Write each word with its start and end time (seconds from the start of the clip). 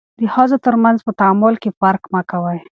د 0.19 0.21
ښځو 0.33 0.57
ترمنځ 0.65 0.99
په 1.03 1.11
تعامل 1.19 1.55
کې 1.61 1.69
فرق 1.79 2.03
مه 2.13 2.21
کوئ. 2.31 2.59